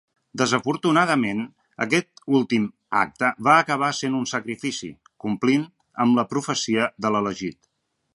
Desafortunadament, 0.41 1.41
aquest 1.85 2.23
últim 2.39 2.65
acte 3.01 3.29
va 3.49 3.57
acabar 3.65 3.91
sent 3.97 4.15
un 4.21 4.25
sacrifici, 4.31 4.89
complint 5.27 5.67
amb 6.07 6.19
la 6.21 6.25
profecia 6.33 6.89
de 7.07 7.13
l'Elegit. 7.17 7.61